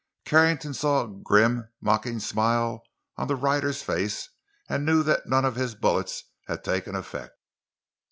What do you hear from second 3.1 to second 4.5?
on the rider's face,